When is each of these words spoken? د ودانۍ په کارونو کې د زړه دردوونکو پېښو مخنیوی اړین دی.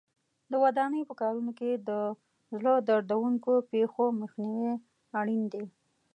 د 0.51 0.53
ودانۍ 0.63 1.01
په 1.09 1.13
کارونو 1.21 1.51
کې 1.59 1.69
د 1.89 1.89
زړه 2.55 2.73
دردوونکو 2.87 3.53
پېښو 3.71 4.05
مخنیوی 4.21 4.71
اړین 5.19 5.43
دی. 5.53 5.65